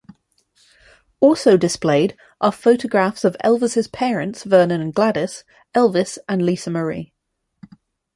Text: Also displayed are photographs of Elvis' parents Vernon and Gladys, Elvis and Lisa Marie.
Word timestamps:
Also 1.19 1.57
displayed 1.57 2.17
are 2.41 2.51
photographs 2.51 3.23
of 3.23 3.37
Elvis' 3.43 3.87
parents 3.91 4.41
Vernon 4.43 4.81
and 4.81 4.95
Gladys, 4.95 5.43
Elvis 5.75 6.17
and 6.27 6.43
Lisa 6.43 6.71
Marie. 6.71 7.13